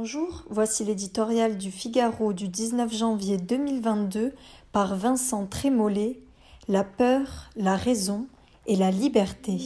Bonjour, 0.00 0.44
voici 0.48 0.84
l'éditorial 0.84 1.58
du 1.58 1.72
Figaro 1.72 2.32
du 2.32 2.46
19 2.46 2.94
janvier 2.94 3.36
2022 3.36 4.32
par 4.70 4.94
Vincent 4.94 5.44
Trémollet, 5.46 6.20
La 6.68 6.84
peur, 6.84 7.50
la 7.56 7.74
raison 7.74 8.28
et 8.68 8.76
la 8.76 8.92
liberté. 8.92 9.58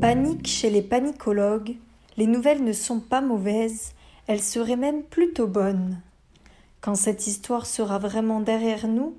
Panique 0.00 0.46
chez 0.46 0.70
les 0.70 0.82
panicologues, 0.82 1.74
les 2.16 2.28
nouvelles 2.28 2.62
ne 2.62 2.72
sont 2.72 3.00
pas 3.00 3.20
mauvaises, 3.20 3.94
elles 4.28 4.40
seraient 4.40 4.76
même 4.76 5.02
plutôt 5.02 5.48
bonnes. 5.48 6.00
Quand 6.80 6.94
cette 6.94 7.26
histoire 7.26 7.66
sera 7.66 7.98
vraiment 7.98 8.38
derrière 8.38 8.86
nous, 8.86 9.16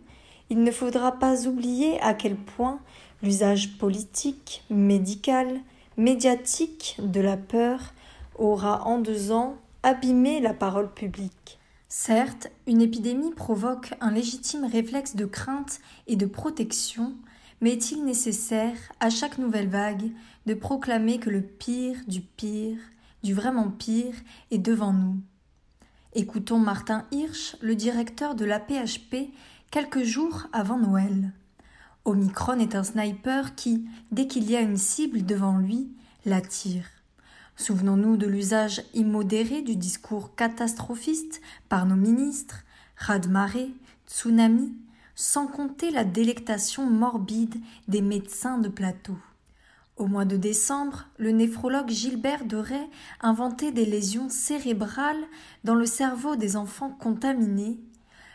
il 0.51 0.63
ne 0.63 0.71
faudra 0.71 1.13
pas 1.13 1.47
oublier 1.47 1.97
à 2.01 2.13
quel 2.13 2.35
point 2.35 2.81
l'usage 3.23 3.77
politique, 3.77 4.65
médical, 4.69 5.61
médiatique 5.95 6.97
de 6.99 7.21
la 7.21 7.37
peur 7.37 7.93
aura 8.35 8.85
en 8.85 8.99
deux 8.99 9.31
ans 9.31 9.55
abîmé 9.81 10.41
la 10.41 10.53
parole 10.53 10.93
publique. 10.93 11.57
Certes, 11.87 12.49
une 12.67 12.81
épidémie 12.81 13.31
provoque 13.31 13.93
un 14.01 14.11
légitime 14.11 14.65
réflexe 14.65 15.15
de 15.15 15.23
crainte 15.23 15.79
et 16.07 16.17
de 16.17 16.25
protection, 16.25 17.13
mais 17.61 17.71
est-il 17.71 18.03
nécessaire, 18.03 18.75
à 18.99 19.09
chaque 19.09 19.37
nouvelle 19.37 19.69
vague, 19.69 20.11
de 20.47 20.53
proclamer 20.53 21.17
que 21.17 21.29
le 21.29 21.41
pire 21.41 21.95
du 22.09 22.19
pire, 22.19 22.77
du 23.23 23.33
vraiment 23.33 23.69
pire, 23.69 24.15
est 24.51 24.57
devant 24.57 24.91
nous? 24.91 25.15
Écoutons 26.13 26.59
Martin 26.59 27.05
Hirsch, 27.11 27.55
le 27.61 27.73
directeur 27.73 28.35
de 28.35 28.43
la 28.43 28.59
PHP, 28.59 29.31
quelques 29.71 30.03
jours 30.03 30.47
avant 30.51 30.77
Noël. 30.77 31.31
Omicron 32.03 32.59
est 32.59 32.75
un 32.75 32.83
sniper 32.83 33.55
qui, 33.55 33.87
dès 34.11 34.27
qu'il 34.27 34.49
y 34.49 34.57
a 34.57 34.59
une 34.59 34.77
cible 34.77 35.25
devant 35.25 35.57
lui, 35.57 35.89
la 36.25 36.41
tire. 36.41 36.85
Souvenons-nous 37.55 38.17
de 38.17 38.27
l'usage 38.27 38.83
immodéré 38.93 39.61
du 39.61 39.77
discours 39.77 40.35
catastrophiste 40.35 41.41
par 41.69 41.85
nos 41.85 41.95
ministres, 41.95 42.63
raz-de-marée, 42.97 43.71
tsunami, 44.07 44.75
sans 45.15 45.47
compter 45.47 45.89
la 45.89 46.03
délectation 46.03 46.85
morbide 46.89 47.55
des 47.87 48.01
médecins 48.01 48.57
de 48.57 48.67
plateau. 48.67 49.17
Au 49.95 50.07
mois 50.07 50.25
de 50.25 50.35
décembre, 50.35 51.05
le 51.17 51.31
néphrologue 51.31 51.89
Gilbert 51.89 52.43
Deray 52.43 52.89
inventait 53.21 53.71
des 53.71 53.85
lésions 53.85 54.29
cérébrales 54.29 55.23
dans 55.63 55.75
le 55.75 55.85
cerveau 55.85 56.35
des 56.35 56.57
enfants 56.57 56.89
contaminés 56.99 57.79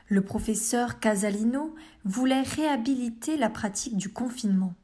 le 0.08 0.22
professeur 0.22 1.00
Casalino 1.00 1.74
voulait 2.04 2.42
réhabiliter 2.42 3.36
la 3.36 3.50
pratique 3.50 3.96
du 3.96 4.08
confinement. 4.12 4.74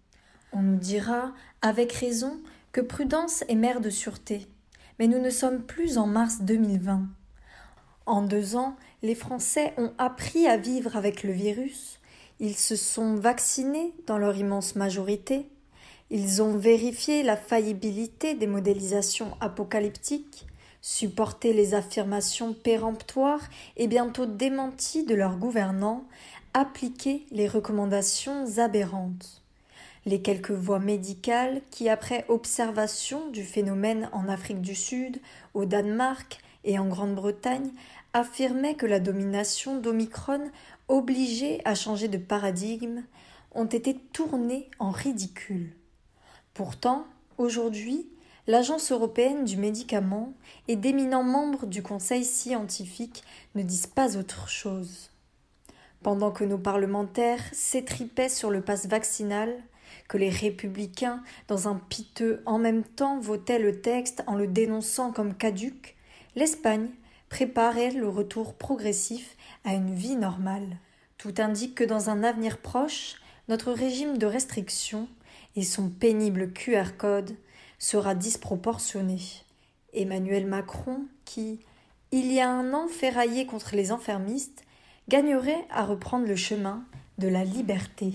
On 0.53 0.63
nous 0.63 0.77
dira, 0.77 1.33
avec 1.63 1.93
raison, 1.93 2.41
que 2.73 2.81
prudence 2.81 3.45
est 3.49 3.55
mère 3.55 3.81
de 3.81 3.91
sûreté. 3.91 4.49
Mais 4.99 5.07
nous 5.07 5.21
ne 5.21 5.31
sommes 5.31 5.63
plus 5.63 5.97
en 5.99 6.07
mars 6.07 6.43
2020. 6.43 7.07
En 8.07 8.23
deux 8.23 8.57
ans, 8.57 8.77
les 9.03 9.15
Français 9.15 9.75
ont 9.79 9.93
appris 9.99 10.47
à 10.47 10.57
vivre 10.57 10.97
avec 10.97 11.23
le 11.23 11.33
virus. 11.33 12.01
Ils 12.41 12.57
se 12.57 12.75
sont 12.75 13.15
vaccinés 13.15 13.95
dans 14.07 14.19
leur 14.19 14.37
immense 14.37 14.75
majorité. 14.75 15.49
Ils 16.11 16.43
ont 16.43 16.57
vérifié 16.57 17.23
la 17.23 17.37
faillibilité 17.37 18.35
des 18.35 18.49
modélisations 18.49 19.37
apocalyptiques 19.41 20.47
supporter 20.83 21.53
les 21.53 21.75
affirmations 21.75 22.53
péremptoires 22.53 23.49
et 23.77 23.87
bientôt 23.87 24.27
démenties 24.27 25.07
de 25.07 25.15
leurs 25.15 25.37
gouvernants, 25.37 26.05
appliquer 26.53 27.25
les 27.31 27.49
recommandations 27.49 28.59
aberrantes. 28.59 29.43
Les 30.05 30.21
quelques 30.21 30.51
voix 30.51 30.81
médicales 30.81 31.63
qui, 31.71 31.89
après 31.89 32.25
observation 32.29 33.31
du 33.31 33.45
phénomène 33.45 34.11
en 34.13 34.29
Afrique 34.29 34.61
du 34.61 34.75
Sud, 34.75 35.21
au 35.55 35.65
Danemark 35.65 36.41
et 36.65 36.79
en 36.81 36.89
Grande-Bretagne, 36.89 37.71
affirmaient 38.13 38.75
que 38.75 38.87
la 38.87 38.99
domination 38.99 39.79
d'Omicron 39.79 40.51
obligeait 40.89 41.63
à 41.65 41.77
changer 41.77 42.09
de 42.09 42.19
paradigme, 42.19 43.05
ont 43.55 43.67
été 43.67 43.95
tournées 43.95 44.69
en 44.81 44.91
ridicule. 44.91 45.73
Pourtant, 46.53 47.07
aujourd'hui, 47.39 48.09
l'Agence 48.47 48.91
européenne 48.91 49.45
du 49.45 49.57
médicament 49.57 50.33
et 50.69 50.77
d'éminents 50.77 51.23
membres 51.23 51.67
du 51.67 51.83
Conseil 51.83 52.25
scientifique 52.25 53.23
ne 53.55 53.63
disent 53.63 53.87
pas 53.87 54.17
autre 54.17 54.49
chose. 54.49 55.11
Pendant 56.03 56.33
que 56.33 56.45
nos 56.45 56.59
parlementaires 56.59 57.45
s'étripaient 57.53 58.29
sur 58.29 58.51
le 58.51 58.61
passe 58.61 58.87
vaccinal, 58.87 59.55
que 60.09 60.19
les 60.19 60.31
républicains, 60.31 61.23
dans 61.47 61.69
un 61.69 61.77
piteux 61.77 62.43
en 62.45 62.59
même 62.59 62.83
temps, 62.83 63.21
votaient 63.21 63.61
le 63.61 63.81
texte 63.81 64.25
en 64.27 64.35
le 64.35 64.49
dénonçant 64.49 65.13
comme 65.13 65.35
caduque, 65.35 65.97
l'Espagne 66.35 66.89
préparait 67.29 67.93
le 67.93 68.09
retour 68.09 68.55
progressif 68.55 69.37
à 69.65 69.75
une 69.75 69.95
vie 69.95 70.17
normale. 70.17 70.79
Tout 71.19 71.35
indique 71.39 71.77
que 71.77 71.85
dans 71.85 72.11
un 72.11 72.25
avenir 72.25 72.59
proche, 72.59 73.17
notre 73.49 73.73
régime 73.73 74.19
de 74.19 74.27
restriction 74.27 75.09
et 75.55 75.63
son 75.63 75.89
pénible 75.89 76.53
QR 76.53 76.97
code 76.99 77.37
sera 77.83 78.15
disproportionné. 78.15 79.19
Emmanuel 79.93 80.47
Macron, 80.47 81.01
qui, 81.25 81.59
il 82.13 82.33
y 82.33 82.39
a 82.39 82.49
un 82.49 82.73
an 82.75 82.87
ferraillé 82.87 83.45
contre 83.45 83.75
les 83.75 83.91
enfermistes, 83.91 84.63
gagnerait 85.09 85.67
à 85.69 85.85
reprendre 85.85 86.27
le 86.27 86.37
chemin 86.37 86.85
de 87.19 87.27
la 87.27 87.45
liberté. 87.45 88.13